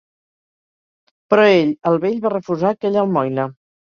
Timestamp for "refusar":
2.33-2.71